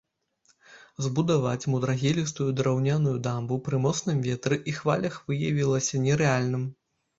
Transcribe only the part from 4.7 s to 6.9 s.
і хвалях выявілася нерэальным.